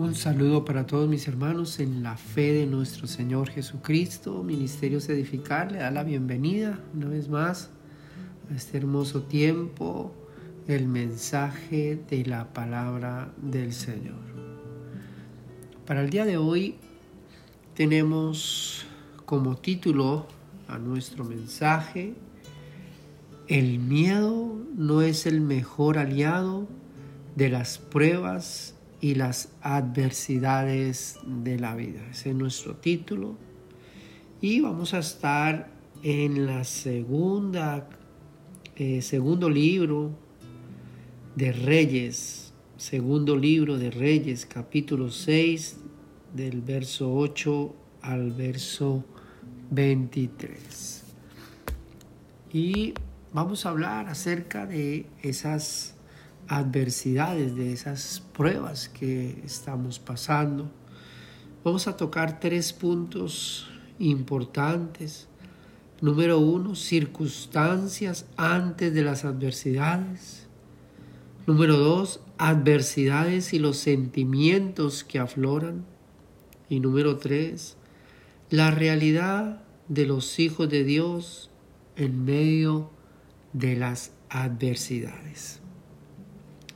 [0.00, 4.42] Un saludo para todos mis hermanos en la fe de nuestro Señor Jesucristo.
[4.42, 7.68] Ministerios Edificar le da la bienvenida una vez más
[8.50, 10.14] a este hermoso tiempo,
[10.68, 14.24] el mensaje de la palabra del Señor.
[15.84, 16.76] Para el día de hoy
[17.74, 18.86] tenemos
[19.26, 20.26] como título
[20.66, 22.14] a nuestro mensaje,
[23.48, 26.66] El miedo no es el mejor aliado
[27.36, 32.00] de las pruebas y las adversidades de la vida.
[32.10, 33.36] Ese es nuestro título.
[34.40, 35.70] Y vamos a estar
[36.02, 37.88] en la segunda,
[38.76, 40.12] eh, segundo libro
[41.34, 45.76] de Reyes, segundo libro de Reyes, capítulo 6,
[46.34, 49.04] del verso 8 al verso
[49.70, 51.04] 23.
[52.52, 52.94] Y
[53.32, 55.94] vamos a hablar acerca de esas
[56.50, 60.68] adversidades, de esas pruebas que estamos pasando.
[61.62, 63.70] Vamos a tocar tres puntos
[64.00, 65.28] importantes.
[66.00, 70.48] Número uno, circunstancias antes de las adversidades.
[71.46, 75.84] Número dos, adversidades y los sentimientos que afloran.
[76.68, 77.76] Y número tres,
[78.50, 81.48] la realidad de los hijos de Dios
[81.94, 82.90] en medio
[83.52, 85.59] de las adversidades.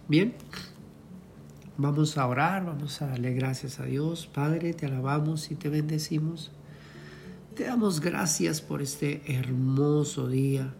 [0.07, 0.35] Bien,
[1.79, 4.27] vamos a orar, vamos a darle gracias a Dios.
[4.27, 6.51] Padre, te alabamos y te bendecimos.
[7.57, 10.75] Te damos gracias por este hermoso día,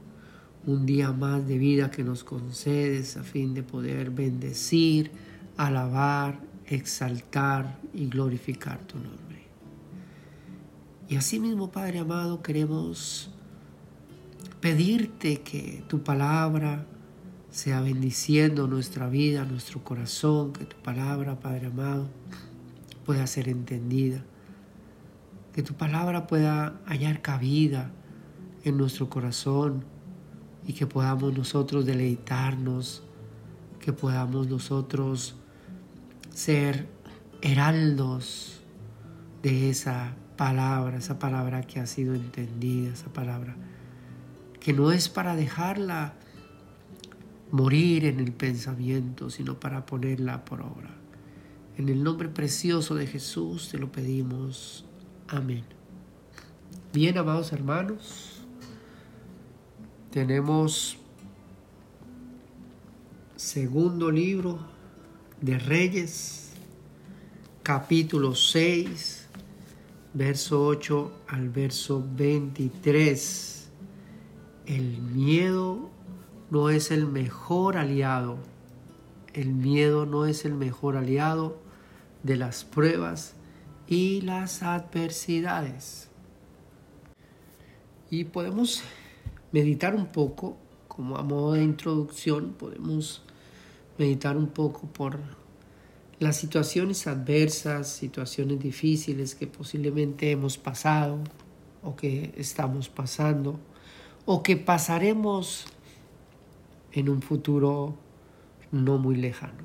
[0.67, 5.11] un día más de vida que nos concedes a fin de poder bendecir,
[5.57, 9.47] alabar, exaltar y glorificar tu nombre.
[11.09, 13.31] Y asimismo, Padre amado, queremos
[14.61, 16.85] pedirte que tu palabra
[17.55, 22.09] sea bendiciendo nuestra vida, nuestro corazón, que tu palabra, Padre amado,
[23.07, 24.25] pueda ser entendida,
[25.53, 27.93] que tu palabra pueda hallar cabida
[28.65, 29.85] en nuestro corazón
[30.67, 33.05] y que podamos nosotros deleitarnos,
[33.79, 35.37] que podamos nosotros
[36.31, 36.89] ser
[37.41, 38.63] heraldos
[39.45, 43.55] de esa palabra, esa palabra que ha sido entendida, esa palabra
[44.59, 46.15] que no es para dejarla
[47.55, 50.91] morir en el pensamiento, sino para ponerla por obra.
[51.79, 54.85] En el nombre precioso de Jesús te lo pedimos.
[55.29, 55.63] Amén.
[56.93, 58.41] Bien, amados hermanos,
[60.11, 60.99] tenemos
[63.37, 64.59] segundo libro
[65.41, 66.55] de Reyes,
[67.63, 69.29] capítulo 6,
[70.13, 73.69] verso 8 al verso 23.
[74.67, 75.94] El miedo
[76.55, 78.39] no es el mejor aliado.
[79.33, 81.59] El miedo no es el mejor aliado
[82.23, 83.35] de las pruebas
[83.89, 86.11] y las adversidades.
[88.09, 88.85] Y podemos
[89.51, 90.57] meditar un poco,
[90.87, 93.25] como a modo de introducción, podemos
[93.99, 95.19] meditar un poco por
[96.21, 101.19] las situaciones adversas, situaciones difíciles que posiblemente hemos pasado
[101.83, 103.59] o que estamos pasando
[104.25, 105.67] o que pasaremos
[106.95, 107.97] en un futuro
[108.71, 109.65] no muy lejano.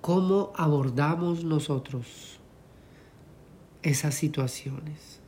[0.00, 2.40] ¿Cómo abordamos nosotros
[3.82, 5.20] esas situaciones?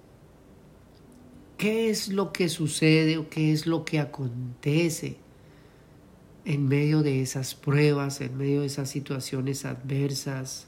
[1.58, 5.18] ¿Qué es lo que sucede o qué es lo que acontece
[6.44, 10.66] en medio de esas pruebas, en medio de esas situaciones adversas?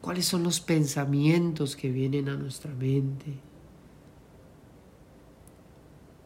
[0.00, 3.34] ¿Cuáles son los pensamientos que vienen a nuestra mente?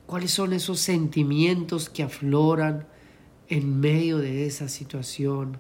[0.09, 2.87] ¿Cuáles son esos sentimientos que afloran
[3.47, 5.59] en medio de esa situación?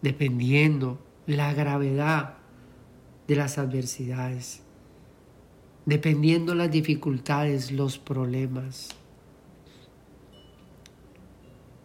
[0.00, 2.38] Dependiendo la gravedad
[3.28, 4.62] de las adversidades,
[5.84, 8.88] dependiendo las dificultades, los problemas.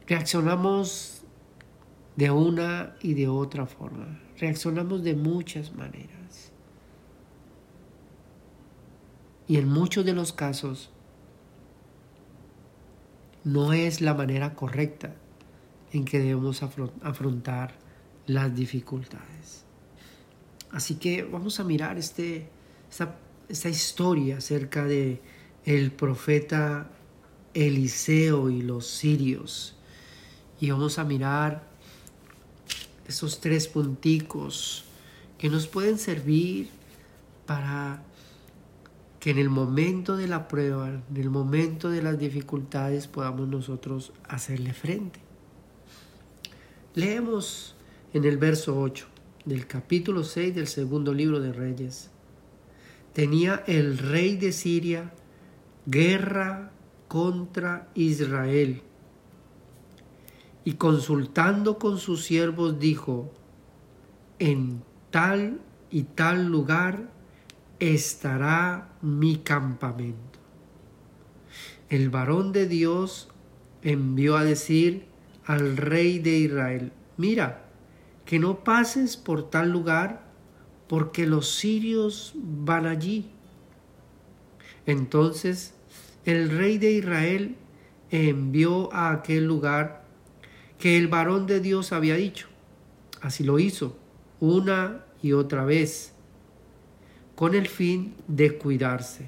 [0.08, 1.24] Reaccionamos
[2.16, 6.17] de una y de otra forma, reaccionamos de muchas maneras.
[9.48, 10.90] Y en muchos de los casos
[13.44, 15.16] no es la manera correcta
[15.94, 17.76] en que debemos afrontar
[18.26, 19.64] las dificultades.
[20.72, 22.50] Así que vamos a mirar este,
[23.50, 25.22] esta, historia acerca de
[25.66, 26.90] el profeta
[27.54, 29.78] Eliseo y los sirios.
[30.60, 31.64] Y vamos a mirar
[33.08, 34.84] esos tres punticos
[35.38, 36.70] que nos pueden servir
[37.46, 38.04] para
[39.20, 44.14] que en el momento de la prueba, en el momento de las dificultades podamos nosotros
[44.28, 45.20] hacerle frente.
[46.94, 47.76] Leemos
[48.14, 49.06] en el verso 8
[49.46, 52.12] del capítulo 6 del segundo libro de Reyes.
[53.14, 55.12] Tenía el rey de Siria
[55.86, 56.72] guerra
[57.08, 58.82] contra Israel.
[60.64, 63.32] Y consultando con sus siervos dijo,
[64.38, 67.10] en tal y tal lugar
[67.80, 70.40] estará mi campamento.
[71.90, 73.30] El varón de Dios
[73.82, 75.06] envió a decir
[75.46, 77.64] al rey de Israel, mira,
[78.26, 80.28] que no pases por tal lugar,
[80.88, 83.30] porque los sirios van allí.
[84.86, 85.74] Entonces
[86.26, 87.56] el rey de Israel
[88.12, 90.06] envió a aquel lugar
[90.78, 92.48] que el varón de Dios había dicho.
[93.22, 93.98] Así lo hizo
[94.40, 96.14] una y otra vez,
[97.38, 99.28] con el fin de cuidarse.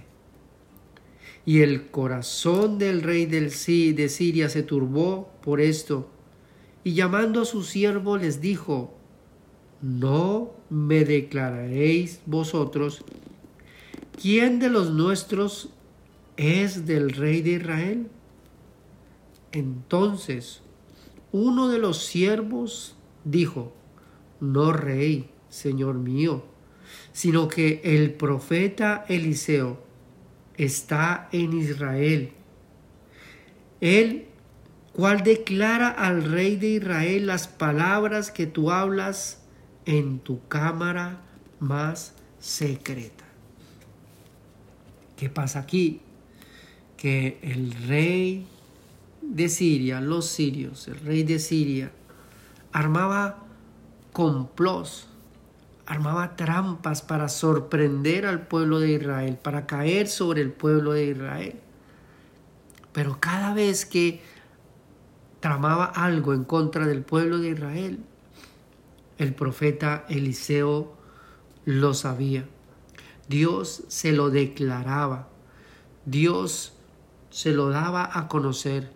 [1.46, 6.10] Y el corazón del rey del de Siria se turbó por esto,
[6.84, 8.96] y llamando a su siervo les dijo,
[9.84, 13.06] ¿no me declararéis vosotros
[14.20, 15.70] quién de los nuestros
[16.36, 18.08] es del rey de Israel?
[19.52, 20.64] Entonces
[21.32, 23.72] uno de los siervos dijo,
[24.40, 26.44] no rey, señor mío,
[27.12, 29.82] sino que el profeta Eliseo
[30.58, 32.32] está en Israel.
[33.82, 34.26] Él,
[34.94, 39.42] cual declara al rey de Israel las palabras que tú hablas
[39.86, 41.22] en tu cámara
[41.60, 43.26] más secreta.
[45.18, 46.02] ¿Qué pasa aquí?
[46.96, 48.46] Que el rey
[49.22, 51.92] de Siria, los sirios, el rey de Siria,
[52.72, 53.44] armaba
[54.14, 55.09] complots,
[55.90, 61.60] armaba trampas para sorprender al pueblo de Israel, para caer sobre el pueblo de Israel.
[62.94, 64.22] Pero cada vez que
[65.40, 68.00] tramaba algo en contra del pueblo de Israel,
[69.18, 70.96] el profeta Eliseo
[71.66, 72.46] lo sabía.
[73.28, 75.28] Dios se lo declaraba.
[76.06, 76.74] Dios
[77.32, 78.92] se lo daba a conocer.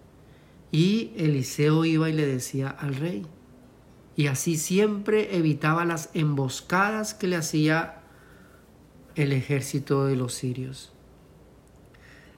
[0.71, 3.25] Y Eliseo iba y le decía al rey.
[4.15, 8.01] Y así siempre evitaba las emboscadas que le hacía
[9.15, 10.91] el ejército de los sirios.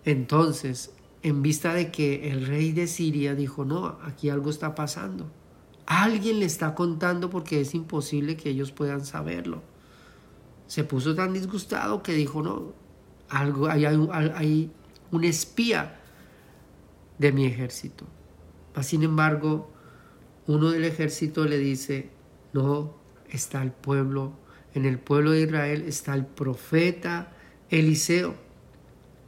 [0.06, 0.94] Entonces,
[1.24, 5.31] en vista de que el rey de Siria dijo, no, aquí algo está pasando.
[5.86, 9.62] Alguien le está contando porque es imposible que ellos puedan saberlo.
[10.68, 12.74] Se puso tan disgustado que dijo, no,
[13.30, 14.72] algo, hay, hay, hay
[15.12, 16.00] un espía
[17.18, 18.06] de mi ejército.
[18.81, 19.72] Sin embargo,
[20.47, 22.09] uno del ejército le dice,
[22.53, 22.94] no,
[23.30, 24.33] está el pueblo,
[24.74, 27.31] en el pueblo de Israel está el profeta
[27.69, 28.36] Eliseo.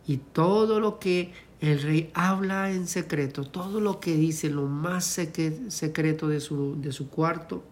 [0.06, 5.06] Y todo lo que el rey habla en secreto, todo lo que dice, lo más
[5.06, 7.64] secreto de su, de su cuarto,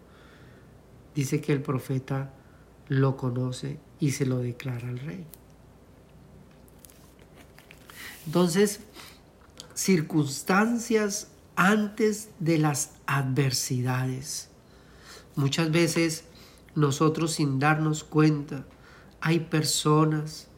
[1.14, 2.34] dice que el profeta
[2.88, 5.26] lo conoce y se lo declara al rey.
[8.26, 8.82] Entonces,
[9.74, 14.50] circunstancias antes de las adversidades.
[15.36, 16.26] Muchas veces
[16.76, 18.66] nosotros sin darnos cuenta,
[19.22, 20.50] hay personas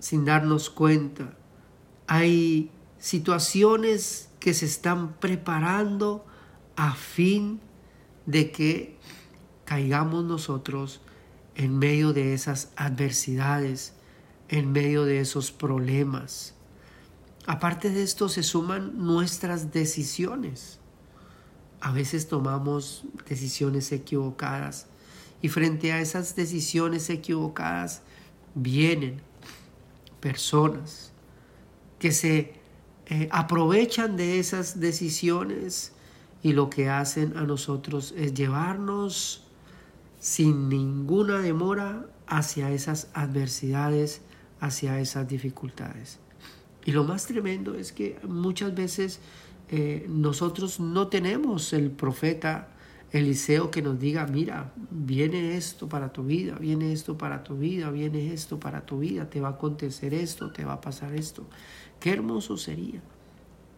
[0.00, 1.34] sin darnos cuenta,
[2.06, 6.24] hay situaciones que se están preparando
[6.74, 7.60] a fin
[8.26, 8.96] de que
[9.66, 11.00] caigamos nosotros
[11.54, 13.94] en medio de esas adversidades,
[14.48, 16.54] en medio de esos problemas.
[17.46, 20.78] Aparte de esto se suman nuestras decisiones.
[21.80, 24.86] A veces tomamos decisiones equivocadas
[25.40, 28.02] y frente a esas decisiones equivocadas
[28.54, 29.22] vienen
[30.20, 31.12] personas
[31.98, 32.54] que se
[33.06, 35.92] eh, aprovechan de esas decisiones
[36.42, 39.44] y lo que hacen a nosotros es llevarnos
[40.18, 44.22] sin ninguna demora hacia esas adversidades,
[44.60, 46.18] hacia esas dificultades.
[46.90, 49.20] Y lo más tremendo es que muchas veces
[49.68, 52.70] eh, nosotros no tenemos el profeta
[53.12, 57.90] Eliseo que nos diga, mira, viene esto para tu vida, viene esto para tu vida,
[57.90, 61.46] viene esto para tu vida, te va a acontecer esto, te va a pasar esto.
[62.00, 63.00] Qué hermoso sería.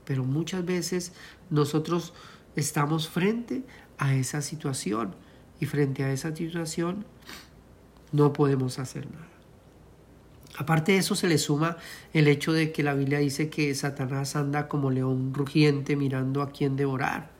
[0.07, 1.13] Pero muchas veces
[1.51, 2.15] nosotros
[2.57, 3.63] estamos frente
[3.99, 5.15] a esa situación
[5.61, 7.05] y frente a esa situación
[8.11, 9.32] no podemos hacer nada.
[10.59, 11.79] Aparte de eso se le suma
[12.13, 16.51] el hecho de que la Biblia dice que Satanás anda como león rugiente mirando a
[16.51, 17.31] quién devorar.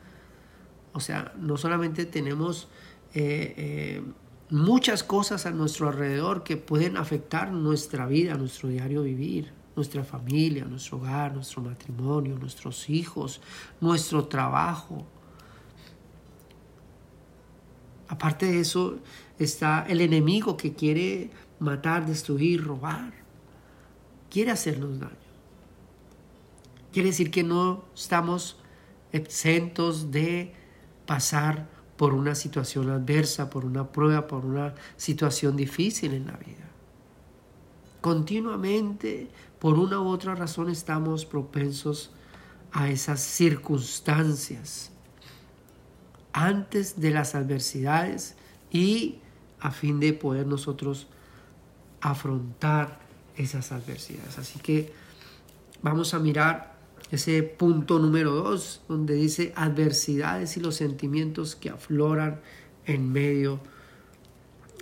[0.95, 2.69] O sea, no solamente tenemos
[3.15, 4.03] eh, eh,
[4.51, 10.65] muchas cosas a nuestro alrededor que pueden afectar nuestra vida, nuestro diario vivir, nuestra familia,
[10.65, 13.41] nuestro hogar, nuestro matrimonio, nuestros hijos,
[13.81, 15.07] nuestro trabajo.
[18.09, 18.99] Aparte de eso
[19.39, 21.31] está el enemigo que quiere
[21.63, 23.13] matar, destruir, robar.
[24.31, 25.17] Quiere hacernos daño.
[26.93, 28.59] Quiere decir que no estamos
[29.13, 30.53] exentos de
[31.07, 36.69] pasar por una situación adversa, por una prueba, por una situación difícil en la vida.
[38.01, 39.29] Continuamente,
[39.59, 42.11] por una u otra razón, estamos propensos
[42.73, 44.91] a esas circunstancias
[46.33, 48.35] antes de las adversidades
[48.71, 49.19] y
[49.61, 51.07] a fin de poder nosotros
[52.03, 53.01] afrontar
[53.37, 54.39] esas adversidades.
[54.39, 54.93] Así que
[55.81, 56.77] vamos a mirar
[57.11, 62.41] ese punto número dos, donde dice adversidades y los sentimientos que afloran
[62.87, 63.61] en medio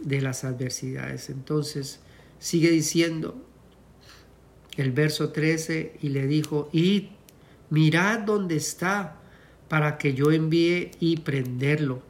[0.02, 1.28] de las adversidades.
[1.28, 2.00] Entonces,
[2.38, 3.44] sigue diciendo
[4.76, 7.10] el verso 13 y le dijo, y
[7.68, 9.20] mirad dónde está
[9.68, 12.02] para que yo envíe y prenderlo.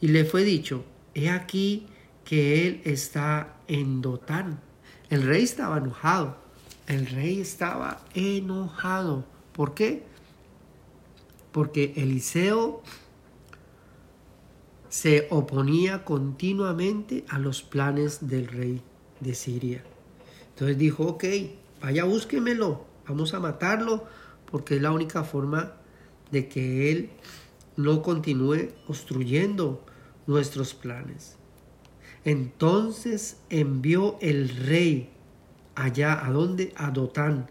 [0.00, 1.86] Y le fue dicho, he aquí
[2.28, 4.60] que él está en Dotán.
[5.08, 6.36] El rey estaba enojado.
[6.86, 9.24] El rey estaba enojado.
[9.54, 10.02] ¿Por qué?
[11.52, 12.82] Porque Eliseo
[14.90, 18.82] se oponía continuamente a los planes del rey
[19.20, 19.82] de Siria.
[20.50, 21.24] Entonces dijo, ok,
[21.80, 24.04] vaya búsquemelo, vamos a matarlo,
[24.50, 25.72] porque es la única forma
[26.30, 27.08] de que Él
[27.76, 29.82] no continúe obstruyendo
[30.26, 31.37] nuestros planes.
[32.24, 35.10] Entonces envió el rey
[35.74, 36.72] allá, ¿a dónde?
[36.76, 37.50] A Dotán.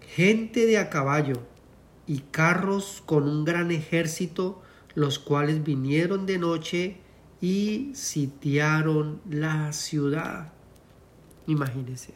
[0.00, 1.34] Gente de a caballo
[2.06, 4.62] y carros con un gran ejército,
[4.94, 6.96] los cuales vinieron de noche
[7.40, 10.52] y sitiaron la ciudad.
[11.46, 12.14] Imagínense.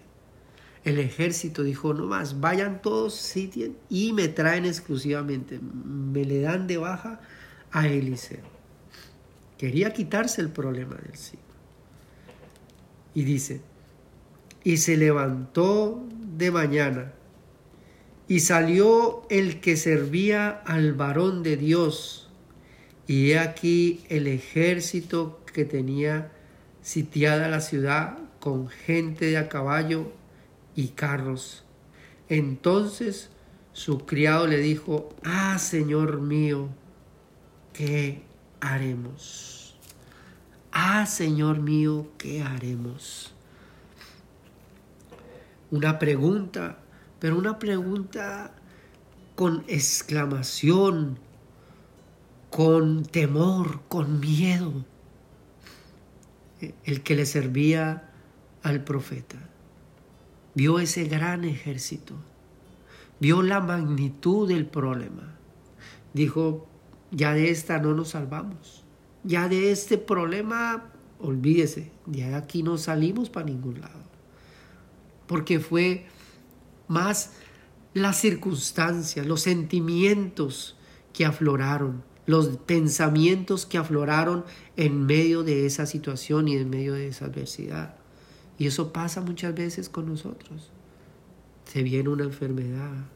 [0.84, 6.66] El ejército dijo, no más, vayan todos, sitien y me traen exclusivamente, me le dan
[6.66, 7.20] de baja
[7.70, 8.51] a Eliseo.
[9.62, 11.38] Quería quitarse el problema del sí.
[13.14, 13.60] Y dice,
[14.64, 16.04] y se levantó
[16.36, 17.12] de mañana
[18.26, 22.28] y salió el que servía al varón de Dios.
[23.06, 26.32] Y he aquí el ejército que tenía
[26.80, 30.10] sitiada la ciudad con gente de a caballo
[30.74, 31.62] y carros.
[32.28, 33.30] Entonces
[33.72, 36.68] su criado le dijo, ah, Señor mío,
[37.72, 38.31] ¿qué
[38.62, 39.76] haremos?
[40.72, 43.34] Ah, Señor mío, ¿qué haremos?
[45.70, 46.78] Una pregunta,
[47.18, 48.54] pero una pregunta
[49.34, 51.18] con exclamación,
[52.48, 54.72] con temor, con miedo,
[56.84, 58.10] el que le servía
[58.62, 59.52] al profeta
[60.54, 62.14] vio ese gran ejército,
[63.20, 65.34] vio la magnitud del problema.
[66.12, 66.68] Dijo,
[67.12, 68.84] ya de esta no nos salvamos,
[69.22, 70.90] ya de este problema,
[71.20, 74.02] olvídese, ya de aquí no salimos para ningún lado.
[75.26, 76.06] Porque fue
[76.88, 77.34] más
[77.94, 80.76] las circunstancias, los sentimientos
[81.12, 84.44] que afloraron, los pensamientos que afloraron
[84.76, 87.96] en medio de esa situación y en medio de esa adversidad.
[88.58, 90.70] Y eso pasa muchas veces con nosotros.
[91.64, 93.06] Se viene una enfermedad.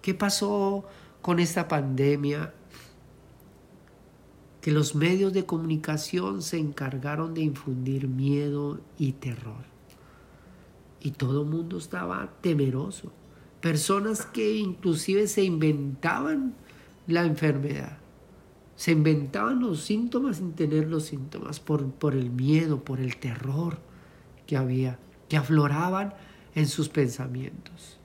[0.00, 0.84] ¿Qué pasó
[1.20, 2.54] con esta pandemia?
[4.62, 9.64] Que los medios de comunicación se encargaron de infundir miedo y terror.
[11.00, 13.12] Y todo el mundo estaba temeroso.
[13.60, 16.54] Personas que inclusive se inventaban
[17.06, 17.98] la enfermedad.
[18.76, 23.78] Se inventaban los síntomas sin tener los síntomas por, por el miedo, por el terror
[24.46, 26.14] que había, que afloraban
[26.54, 27.98] en sus pensamientos.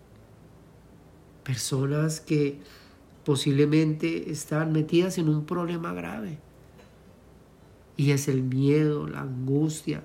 [1.43, 2.59] Personas que
[3.23, 6.39] posiblemente estaban metidas en un problema grave.
[7.97, 10.03] Y es el miedo, la angustia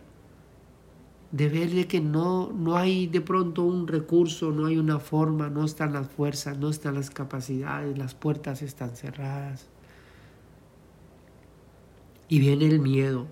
[1.32, 5.64] de ver que no, no hay de pronto un recurso, no hay una forma, no
[5.64, 9.66] están las fuerzas, no están las capacidades, las puertas están cerradas.
[12.28, 13.26] Y viene el miedo.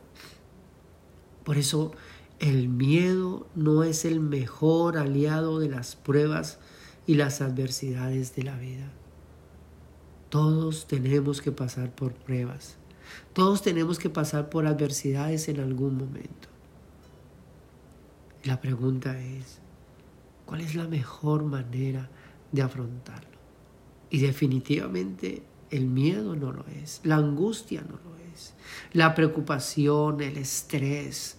[1.45, 1.93] Por eso
[2.39, 6.59] el miedo no es el mejor aliado de las pruebas
[7.07, 8.91] y las adversidades de la vida.
[10.31, 12.80] Todos tenemos que pasar por pruebas.
[13.33, 16.49] Todos tenemos que pasar por adversidades en algún momento.
[18.45, 19.61] La pregunta es,
[20.47, 22.09] ¿cuál es la mejor manera
[22.53, 23.39] de afrontarlo?
[24.09, 28.55] Y definitivamente el miedo no lo es, la angustia no lo es,
[28.93, 31.37] la preocupación, el estrés,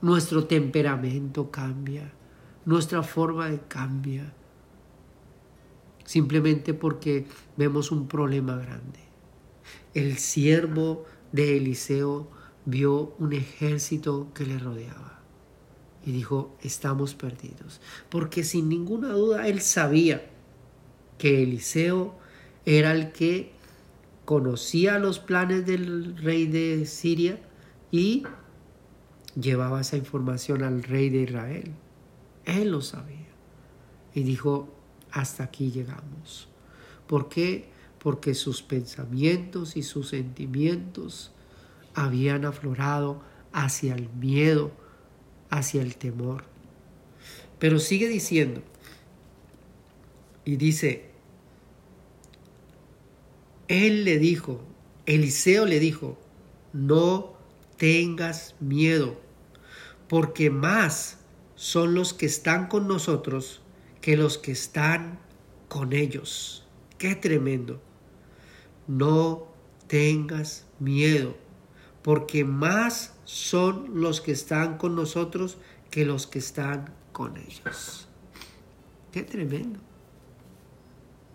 [0.00, 2.10] nuestro temperamento cambia,
[2.64, 4.32] nuestra forma de cambia,
[6.04, 9.09] simplemente porque vemos un problema grande.
[9.94, 12.28] El siervo de Eliseo
[12.64, 15.20] vio un ejército que le rodeaba
[16.04, 20.30] y dijo, estamos perdidos, porque sin ninguna duda él sabía
[21.18, 22.14] que Eliseo
[22.64, 23.52] era el que
[24.24, 27.40] conocía los planes del rey de Siria
[27.90, 28.22] y
[29.38, 31.72] llevaba esa información al rey de Israel.
[32.44, 33.16] Él lo sabía.
[34.14, 34.72] Y dijo,
[35.10, 36.48] hasta aquí llegamos.
[37.06, 37.68] ¿Por qué?
[38.00, 41.32] Porque sus pensamientos y sus sentimientos
[41.94, 44.72] habían aflorado hacia el miedo,
[45.50, 46.44] hacia el temor.
[47.58, 48.62] Pero sigue diciendo,
[50.44, 51.10] y dice,
[53.68, 54.60] él le dijo,
[55.06, 56.18] Eliseo le dijo,
[56.72, 57.34] no
[57.76, 59.20] tengas miedo,
[60.08, 61.18] porque más
[61.54, 63.60] son los que están con nosotros
[64.00, 65.18] que los que están
[65.68, 66.66] con ellos.
[66.98, 67.80] Qué tremendo.
[68.90, 69.46] No
[69.86, 71.36] tengas miedo,
[72.02, 75.58] porque más son los que están con nosotros
[75.92, 78.08] que los que están con ellos.
[79.12, 79.78] Qué tremendo.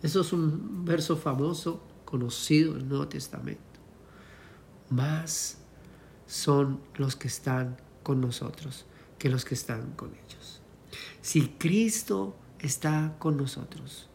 [0.04, 3.62] Eso es un verso famoso, conocido en el Nuevo Testamento.
[4.90, 5.58] Más
[6.28, 8.86] son los que están con nosotros
[9.18, 10.60] que los que están con ellos.
[11.22, 14.10] Si Cristo está con nosotros,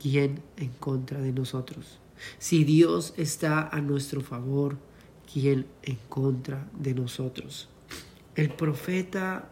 [0.00, 2.00] ¿quién en contra de nosotros?
[2.38, 4.76] Si Dios está a nuestro favor,
[5.32, 7.68] ¿quién en contra de nosotros?
[8.34, 9.50] El profeta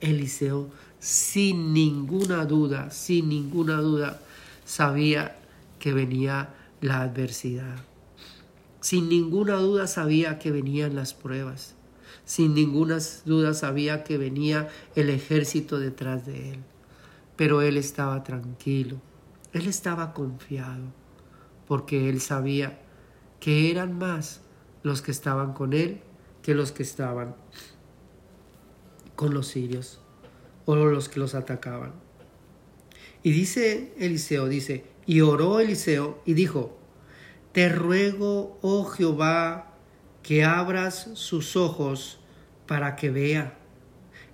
[0.00, 4.20] Eliseo, sin ninguna duda, sin ninguna duda,
[4.64, 5.36] sabía
[5.78, 7.78] que venía la adversidad.
[8.80, 11.74] Sin ninguna duda sabía que venían las pruebas.
[12.24, 16.58] Sin ninguna duda sabía que venía el ejército detrás de él.
[17.36, 19.00] Pero él estaba tranquilo,
[19.52, 20.84] él estaba confiado,
[21.68, 22.80] porque él sabía
[23.38, 24.40] que eran más
[24.82, 26.00] los que estaban con él
[26.42, 27.36] que los que estaban
[29.14, 30.00] con los sirios
[30.64, 31.92] o los que los atacaban.
[33.22, 36.78] Y dice Eliseo, dice, y oró Eliseo y dijo,
[37.52, 39.74] te ruego, oh Jehová,
[40.22, 42.20] que abras sus ojos
[42.66, 43.58] para que vea.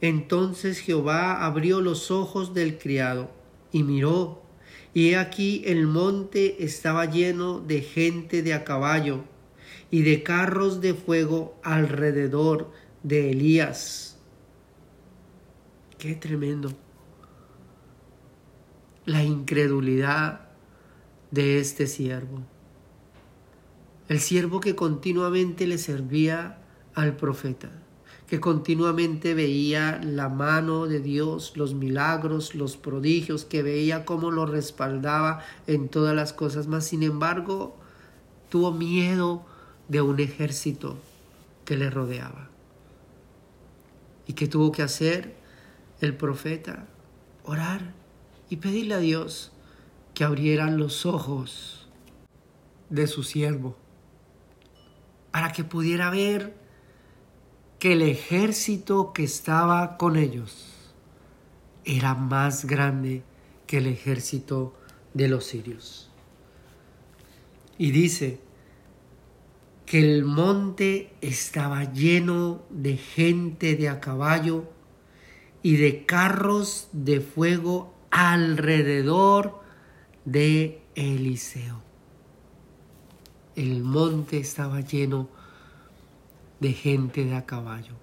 [0.00, 3.30] Entonces Jehová abrió los ojos del criado
[3.72, 4.43] y miró,
[4.94, 9.24] y aquí el monte estaba lleno de gente de a caballo
[9.90, 12.70] y de carros de fuego alrededor
[13.02, 14.16] de Elías.
[15.98, 16.72] Qué tremendo.
[19.04, 20.48] La incredulidad
[21.32, 22.42] de este siervo.
[24.08, 26.62] El siervo que continuamente le servía
[26.94, 27.70] al profeta,
[28.26, 34.46] que continuamente veía la mano de Dios, los milagros, los prodigios, que veía cómo lo
[34.46, 37.76] respaldaba en todas las cosas, mas sin embargo
[38.48, 39.44] tuvo miedo
[39.88, 40.96] de un ejército
[41.64, 42.48] que le rodeaba.
[44.26, 45.34] ¿Y qué tuvo que hacer
[46.00, 46.86] el profeta?
[47.44, 47.92] Orar
[48.48, 49.52] y pedirle a Dios
[50.14, 51.88] que abrieran los ojos
[52.88, 53.76] de su siervo
[55.30, 56.54] para que pudiera ver
[57.84, 60.72] que el ejército que estaba con ellos
[61.84, 63.22] era más grande
[63.66, 64.72] que el ejército
[65.12, 66.10] de los sirios.
[67.76, 68.40] Y dice
[69.84, 74.64] que el monte estaba lleno de gente de a caballo
[75.60, 79.60] y de carros de fuego alrededor
[80.24, 81.84] de Eliseo
[83.56, 85.28] el monte estaba lleno
[86.60, 87.94] de gente de a caballo.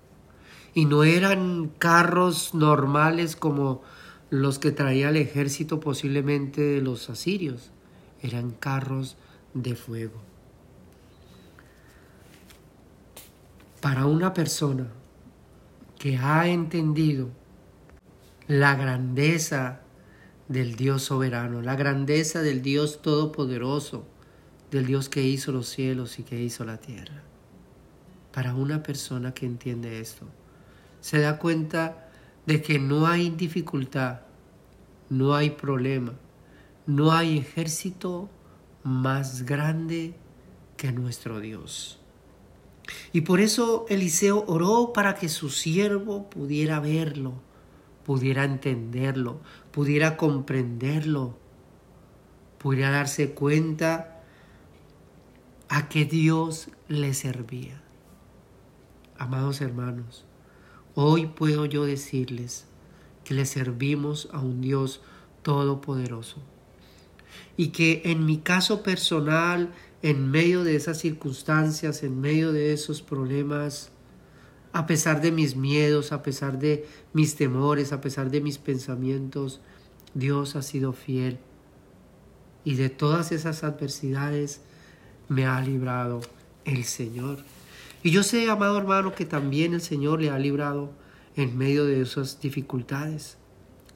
[0.73, 3.81] Y no eran carros normales como
[4.29, 7.71] los que traía el ejército posiblemente de los asirios,
[8.21, 9.17] eran carros
[9.53, 10.21] de fuego.
[13.81, 14.87] Para una persona
[15.99, 17.29] que ha entendido
[18.47, 19.81] la grandeza
[20.47, 24.05] del Dios soberano, la grandeza del Dios todopoderoso,
[24.69, 27.23] del Dios que hizo los cielos y que hizo la tierra.
[28.33, 30.25] Para una persona que entiende esto,
[31.01, 32.09] se da cuenta
[32.45, 34.21] de que no hay dificultad,
[35.09, 36.13] no hay problema,
[36.85, 38.29] no hay ejército
[38.83, 40.15] más grande
[40.77, 41.99] que nuestro Dios.
[43.13, 47.33] Y por eso Eliseo oró para que su siervo pudiera verlo,
[48.05, 49.41] pudiera entenderlo,
[49.71, 51.37] pudiera comprenderlo,
[52.57, 54.21] pudiera darse cuenta
[55.69, 57.80] a que Dios le servía.
[59.21, 60.25] Amados hermanos,
[60.95, 62.65] hoy puedo yo decirles
[63.23, 64.99] que le servimos a un Dios
[65.43, 66.37] todopoderoso
[67.55, 73.03] y que en mi caso personal, en medio de esas circunstancias, en medio de esos
[73.03, 73.91] problemas,
[74.73, 79.61] a pesar de mis miedos, a pesar de mis temores, a pesar de mis pensamientos,
[80.15, 81.37] Dios ha sido fiel.
[82.65, 84.61] Y de todas esas adversidades
[85.29, 86.21] me ha librado
[86.65, 87.43] el Señor.
[88.03, 90.91] Y yo sé, amado hermano, que también el Señor le ha librado
[91.35, 93.37] en medio de esas dificultades.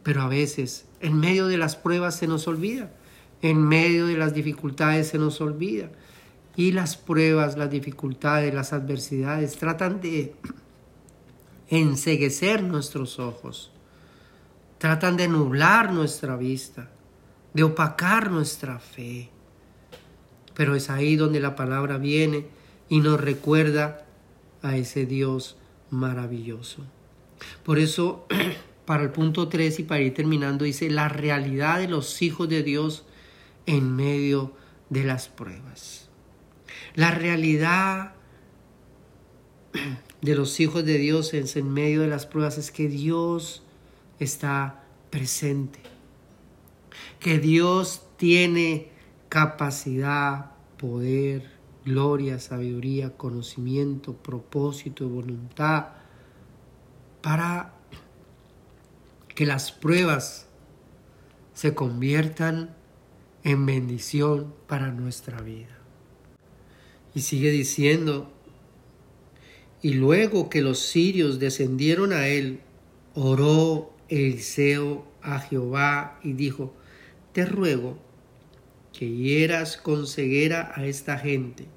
[0.03, 2.91] Pero a veces, en medio de las pruebas se nos olvida.
[3.41, 5.89] En medio de las dificultades se nos olvida.
[6.55, 10.35] Y las pruebas, las dificultades, las adversidades tratan de
[11.69, 13.71] enseguecer nuestros ojos.
[14.77, 16.91] Tratan de nublar nuestra vista,
[17.55, 19.29] de opacar nuestra fe.
[20.53, 22.45] Pero es ahí donde la palabra viene
[22.89, 24.05] y nos recuerda
[24.61, 25.57] a ese Dios
[25.89, 26.83] maravilloso.
[27.63, 28.27] Por eso,
[28.85, 32.63] para el punto 3 y para ir terminando, dice la realidad de los hijos de
[32.63, 33.05] Dios
[33.65, 34.53] en medio
[34.89, 36.09] de las pruebas.
[36.93, 38.13] La realidad
[40.21, 43.63] de los hijos de Dios en medio de las pruebas es que Dios
[44.19, 45.79] está presente,
[47.19, 48.91] que Dios tiene
[49.29, 51.54] capacidad, poder,
[51.85, 55.89] gloria, sabiduría, conocimiento, propósito, voluntad,
[57.21, 57.73] para
[59.33, 60.47] que las pruebas
[61.53, 62.75] se conviertan
[63.43, 65.77] en bendición para nuestra vida.
[67.13, 68.31] Y sigue diciendo,
[69.81, 72.61] y luego que los sirios descendieron a él,
[73.13, 76.73] oró Eliseo a Jehová y dijo,
[77.33, 77.97] te ruego
[78.91, 81.67] que hieras con ceguera a esta gente.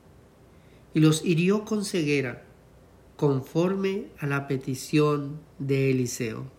[0.99, 2.45] Y los hirió con ceguera,
[3.15, 6.51] conforme a la petición de Eliseo.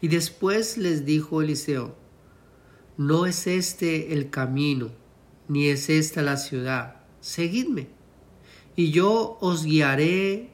[0.00, 1.94] Y después les dijo Eliseo,
[2.96, 4.92] no es este el camino,
[5.46, 7.88] ni es esta la ciudad, seguidme,
[8.76, 10.48] y yo os guiaré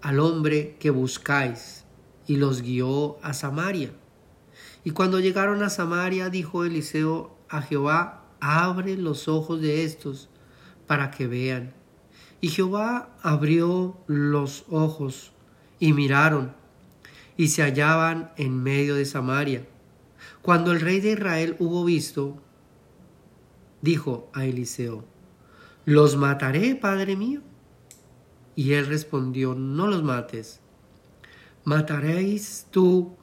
[0.00, 1.84] al hombre que buscáis.
[2.26, 3.92] Y los guió a Samaria.
[4.82, 10.28] Y cuando llegaron a Samaria, dijo Eliseo a Jehová, abre los ojos de estos
[10.86, 11.72] para que vean.
[12.40, 15.32] Y Jehová abrió los ojos
[15.78, 16.54] y miraron,
[17.36, 19.66] y se hallaban en medio de Samaria.
[20.42, 22.40] Cuando el rey de Israel hubo visto,
[23.82, 25.04] dijo a Eliseo,
[25.84, 27.42] ¿los mataré, padre mío?
[28.54, 30.60] Y él respondió, no los mates.
[31.64, 33.16] ¿Mataréis tú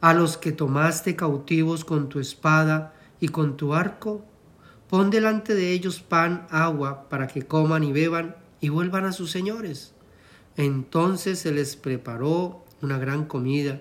[0.00, 4.24] a los que tomaste cautivos con tu espada y con tu arco?
[4.90, 9.30] Pon delante de ellos pan, agua, para que coman y beban y vuelvan a sus
[9.30, 9.94] señores.
[10.56, 13.80] Entonces se les preparó una gran comida,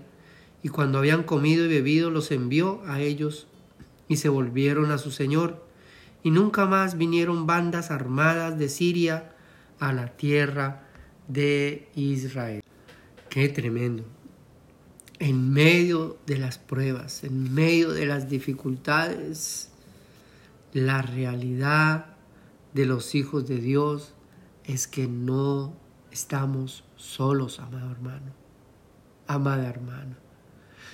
[0.62, 3.48] y cuando habían comido y bebido los envió a ellos,
[4.08, 5.65] y se volvieron a su señor,
[6.22, 9.32] y nunca más vinieron bandas armadas de Siria
[9.80, 10.88] a la tierra
[11.28, 12.62] de Israel.
[13.30, 14.04] Qué tremendo
[15.19, 19.68] en medio de las pruebas, en medio de las dificultades,
[20.73, 22.17] la realidad
[22.73, 24.13] de los hijos de Dios
[24.63, 25.73] es que no
[26.12, 28.32] estamos solos, amado hermano,
[29.27, 30.17] amada hermana.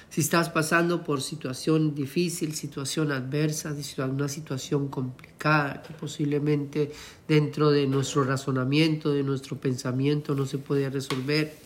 [0.10, 6.94] Si estás pasando por situación difícil, situación adversa, una situación complicada que posiblemente
[7.28, 11.58] dentro de nuestro razonamiento, de nuestro pensamiento no se puede resolver,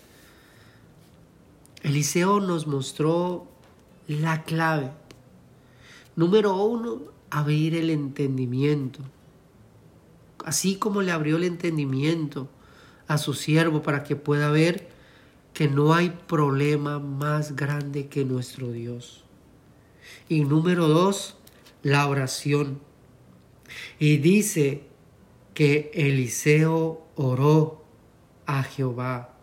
[1.84, 3.48] Eliseo nos mostró
[4.08, 4.92] la clave.
[6.16, 9.02] Número uno, abrir el entendimiento.
[10.46, 12.50] Así como le abrió el entendimiento
[13.08, 14.90] a su siervo para que pueda ver
[15.54, 19.24] que no hay problema más grande que nuestro Dios.
[20.28, 21.38] Y número dos,
[21.84, 22.80] la oración.
[24.00, 24.84] Y dice
[25.54, 27.84] que Eliseo oró
[28.46, 29.36] a Jehová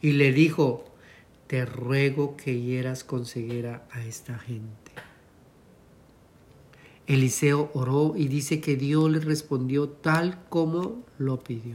[0.00, 0.84] y le dijo,
[1.46, 4.85] te ruego que hieras con ceguera a esta gente.
[7.06, 11.74] Eliseo oró y dice que Dios le respondió tal como lo pidió.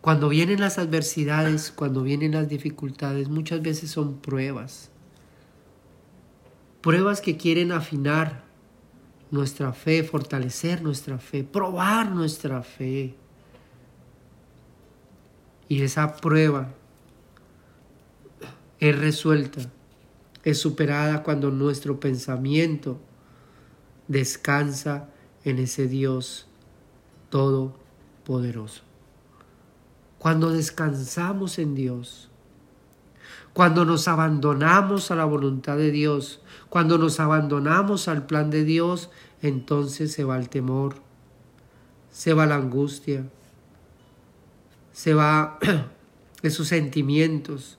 [0.00, 4.90] Cuando vienen las adversidades, cuando vienen las dificultades, muchas veces son pruebas.
[6.80, 8.44] Pruebas que quieren afinar
[9.30, 13.14] nuestra fe, fortalecer nuestra fe, probar nuestra fe.
[15.68, 16.74] Y esa prueba
[18.80, 19.60] es resuelta,
[20.44, 23.00] es superada cuando nuestro pensamiento
[24.08, 25.08] descansa
[25.44, 26.48] en ese Dios
[27.30, 28.82] todopoderoso.
[30.18, 32.28] Cuando descansamos en Dios,
[33.52, 39.10] Cuando nos abandonamos a la voluntad de Dios, cuando nos abandonamos al plan de Dios,
[39.42, 40.94] entonces se va el temor,
[42.10, 43.28] se va la angustia,
[44.92, 45.58] se va
[46.42, 47.78] esos sentimientos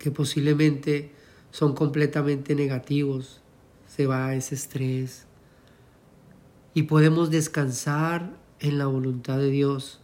[0.00, 1.12] que posiblemente
[1.50, 3.42] son completamente negativos,
[3.86, 5.26] se va ese estrés
[6.72, 10.00] y podemos descansar en la voluntad de Dios.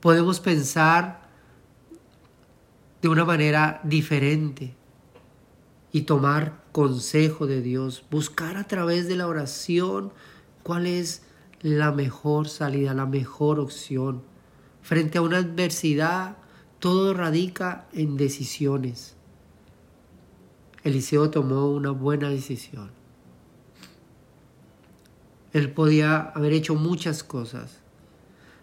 [0.00, 1.28] Podemos pensar
[3.02, 4.76] de una manera diferente
[5.90, 10.12] y tomar consejo de Dios, buscar a través de la oración
[10.62, 11.22] cuál es
[11.62, 14.22] la mejor salida, la mejor opción.
[14.82, 16.36] Frente a una adversidad,
[16.80, 19.14] todo radica en decisiones.
[20.82, 22.90] Eliseo tomó una buena decisión.
[25.52, 27.80] Él podía haber hecho muchas cosas.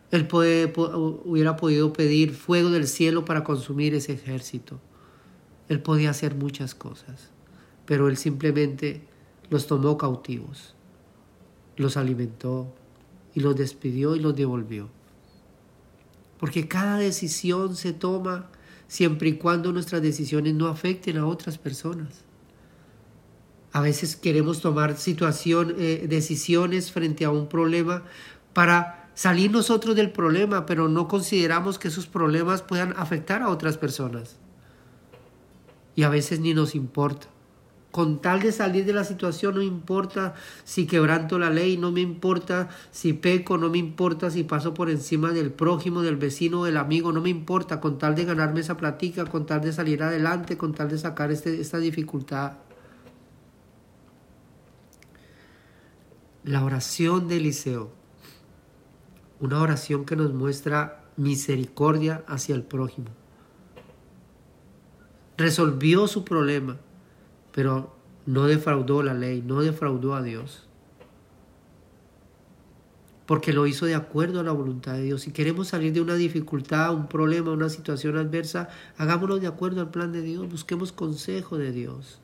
[0.10, 4.80] Él hubiera podido pedir fuego del cielo para consumir ese ejército.
[5.70, 7.30] Él podía hacer muchas cosas,
[7.86, 9.02] pero él simplemente
[9.50, 10.74] los tomó cautivos,
[11.76, 12.74] los alimentó
[13.36, 14.97] y los despidió y los devolvió.
[16.40, 18.50] Porque cada decisión se toma
[18.88, 22.24] siempre y cuando nuestras decisiones no afecten a otras personas.
[23.72, 28.04] A veces queremos tomar situación, eh, decisiones frente a un problema
[28.54, 33.78] para salir nosotros del problema, pero no consideramos que esos problemas puedan afectar a otras
[33.78, 34.38] personas.
[35.96, 37.28] Y a veces ni nos importa.
[37.98, 42.02] Con tal de salir de la situación, no importa si quebranto la ley, no me
[42.02, 46.78] importa si peco, no me importa si paso por encima del prójimo, del vecino, del
[46.78, 50.58] amigo, no me importa, con tal de ganarme esa platica, con tal de salir adelante,
[50.58, 52.58] con tal de sacar este, esta dificultad.
[56.44, 57.92] La oración de Eliseo,
[59.40, 63.08] una oración que nos muestra misericordia hacia el prójimo.
[65.36, 66.78] Resolvió su problema,
[67.58, 67.92] pero
[68.28, 70.68] no defraudó la ley, no defraudó a Dios.
[73.26, 75.24] Porque lo hizo de acuerdo a la voluntad de Dios.
[75.24, 79.90] Si queremos salir de una dificultad, un problema, una situación adversa, hagámoslo de acuerdo al
[79.90, 82.20] plan de Dios, busquemos consejo de Dios.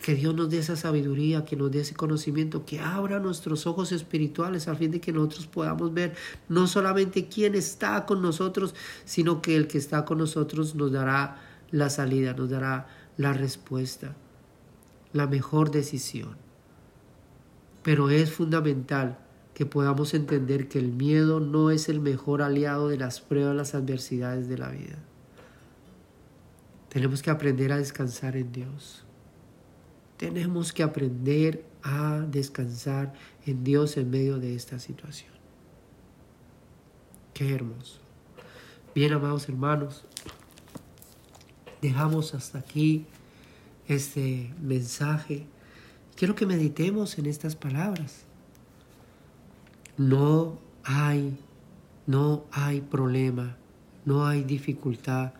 [0.00, 3.92] Que Dios nos dé esa sabiduría, que nos dé ese conocimiento, que abra nuestros ojos
[3.92, 6.14] espirituales a fin de que nosotros podamos ver
[6.48, 8.74] no solamente quién está con nosotros,
[9.04, 14.14] sino que el que está con nosotros nos dará la salida, nos dará la respuesta,
[15.12, 16.36] la mejor decisión.
[17.82, 19.18] Pero es fundamental
[19.54, 23.74] que podamos entender que el miedo no es el mejor aliado de las pruebas, las
[23.74, 24.98] adversidades de la vida.
[26.88, 29.04] Tenemos que aprender a descansar en Dios.
[30.16, 33.12] Tenemos que aprender a descansar
[33.44, 35.32] en Dios en medio de esta situación.
[37.34, 37.98] Qué hermoso.
[38.94, 40.04] Bien, amados hermanos,
[41.82, 43.04] dejamos hasta aquí
[43.88, 45.46] este mensaje.
[46.16, 48.24] Quiero que meditemos en estas palabras.
[49.98, 51.38] No hay,
[52.06, 53.56] no hay problema,
[54.06, 55.32] no hay dificultad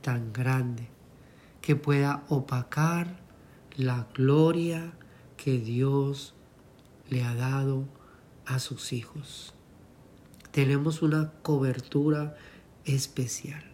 [0.00, 0.88] tan grande
[1.60, 3.20] que pueda opacar
[3.76, 4.92] la gloria
[5.36, 6.34] que Dios
[7.10, 7.84] le ha dado
[8.46, 9.54] a sus hijos.
[10.50, 12.36] Tenemos una cobertura
[12.84, 13.73] especial.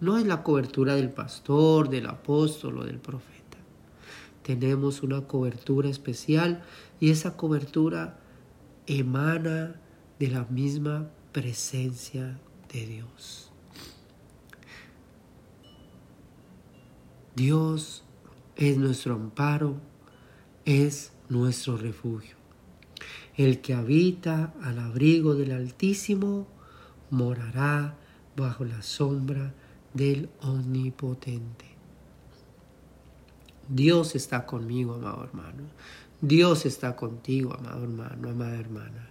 [0.00, 3.56] No es la cobertura del pastor, del apóstol o del profeta.
[4.42, 6.62] Tenemos una cobertura especial
[7.00, 8.18] y esa cobertura
[8.86, 9.80] emana
[10.18, 12.38] de la misma presencia
[12.72, 13.50] de Dios.
[17.34, 18.04] Dios
[18.56, 19.76] es nuestro amparo,
[20.64, 22.36] es nuestro refugio.
[23.36, 26.46] El que habita al abrigo del Altísimo
[27.10, 27.96] morará
[28.36, 29.52] bajo la sombra
[29.96, 31.64] del Omnipotente.
[33.68, 35.64] Dios está conmigo, amado hermano.
[36.20, 39.10] Dios está contigo, amado hermano, amada hermana.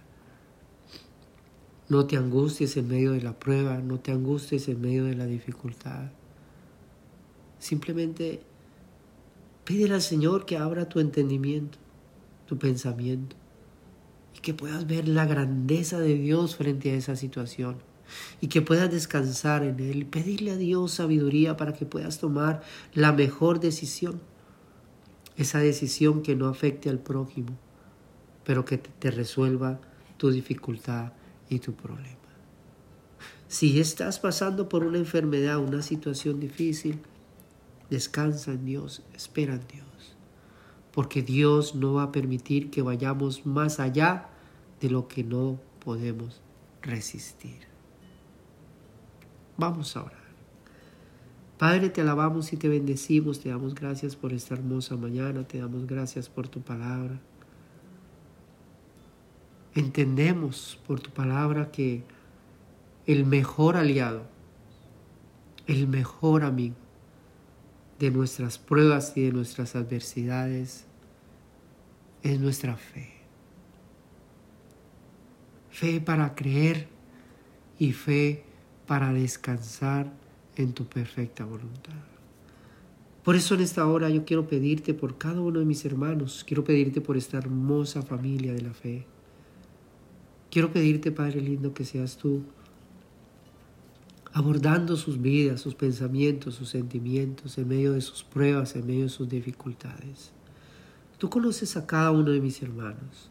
[1.88, 5.26] No te angusties en medio de la prueba, no te angusties en medio de la
[5.26, 6.10] dificultad.
[7.58, 8.42] Simplemente
[9.66, 11.76] Pídele al Señor que abra tu entendimiento,
[12.46, 13.34] tu pensamiento,
[14.36, 17.78] y que puedas ver la grandeza de Dios frente a esa situación,
[18.40, 22.62] y que puedas descansar en Él, pedirle a Dios sabiduría para que puedas tomar
[22.94, 24.20] la mejor decisión,
[25.36, 27.58] esa decisión que no afecte al prójimo,
[28.44, 29.80] pero que te resuelva
[30.16, 31.12] tu dificultad
[31.48, 32.16] y tu problema.
[33.48, 37.00] Si estás pasando por una enfermedad, una situación difícil,
[37.90, 40.16] Descansa en Dios, espera en Dios,
[40.92, 44.28] porque Dios no va a permitir que vayamos más allá
[44.80, 46.40] de lo que no podemos
[46.82, 47.75] resistir.
[49.56, 50.26] Vamos a orar.
[51.58, 55.86] Padre, te alabamos y te bendecimos, te damos gracias por esta hermosa mañana, te damos
[55.86, 57.18] gracias por tu palabra.
[59.74, 62.04] Entendemos por tu palabra que
[63.06, 64.26] el mejor aliado,
[65.66, 66.76] el mejor amigo
[67.98, 70.84] de nuestras pruebas y de nuestras adversidades
[72.22, 73.14] es nuestra fe.
[75.70, 76.88] Fe para creer
[77.78, 78.45] y fe
[78.86, 80.12] para descansar
[80.56, 81.94] en tu perfecta voluntad.
[83.22, 86.62] Por eso en esta hora yo quiero pedirte por cada uno de mis hermanos, quiero
[86.62, 89.04] pedirte por esta hermosa familia de la fe.
[90.50, 92.42] Quiero pedirte, Padre lindo, que seas tú
[94.32, 99.08] abordando sus vidas, sus pensamientos, sus sentimientos, en medio de sus pruebas, en medio de
[99.08, 100.30] sus dificultades.
[101.18, 103.30] Tú conoces a cada uno de mis hermanos.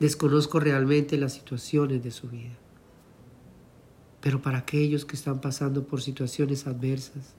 [0.00, 2.58] Desconozco realmente las situaciones de su vida.
[4.24, 7.34] Pero para aquellos que están pasando por situaciones adversas,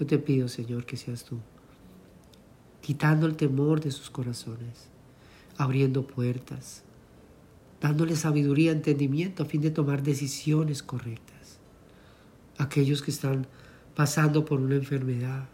[0.00, 1.38] yo te pido, Señor, que seas tú,
[2.80, 4.88] quitando el temor de sus corazones,
[5.56, 6.82] abriendo puertas,
[7.80, 11.60] dándoles sabiduría, entendimiento a fin de tomar decisiones correctas.
[12.56, 13.46] Aquellos que están
[13.94, 15.48] pasando por una enfermedad.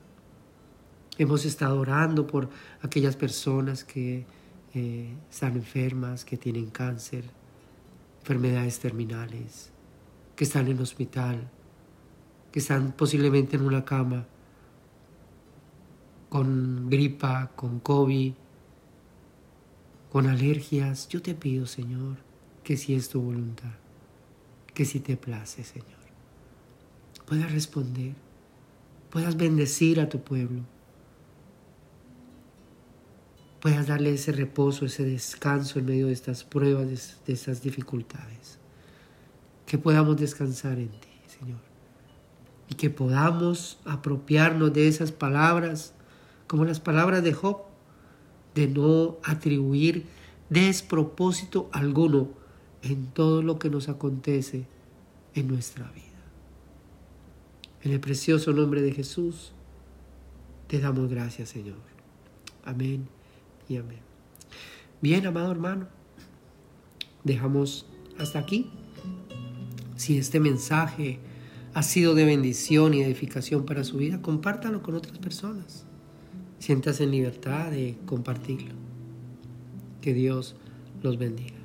[1.18, 2.48] Hemos estado orando por
[2.80, 4.24] aquellas personas que
[4.72, 7.24] eh, están enfermas, que tienen cáncer,
[8.22, 9.73] enfermedades terminales
[10.36, 11.48] que están en hospital,
[12.52, 14.26] que están posiblemente en una cama
[16.28, 18.32] con gripa, con COVID,
[20.10, 21.08] con alergias.
[21.08, 22.16] Yo te pido, Señor,
[22.62, 23.74] que si es tu voluntad,
[24.72, 25.86] que si te place, Señor,
[27.26, 28.14] puedas responder,
[29.10, 30.62] puedas bendecir a tu pueblo,
[33.60, 36.88] puedas darle ese reposo, ese descanso en medio de estas pruebas,
[37.24, 38.58] de, estas dificultades
[39.74, 41.58] que podamos descansar en ti, Señor.
[42.68, 45.94] Y que podamos apropiarnos de esas palabras,
[46.46, 47.62] como las palabras de Job,
[48.54, 50.06] de no atribuir
[50.48, 52.28] despropósito alguno
[52.82, 54.64] en todo lo que nos acontece
[55.34, 56.22] en nuestra vida.
[57.82, 59.50] En el precioso nombre de Jesús,
[60.68, 61.78] te damos gracias, Señor.
[62.64, 63.08] Amén
[63.68, 63.98] y amén.
[65.00, 65.88] Bien, amado hermano,
[67.24, 67.86] dejamos
[68.20, 68.70] hasta aquí
[70.04, 71.18] si este mensaje
[71.72, 75.86] ha sido de bendición y edificación para su vida, compártalo con otras personas.
[76.58, 78.74] Sientas en libertad de compartirlo.
[80.02, 80.56] Que Dios
[81.02, 81.63] los bendiga.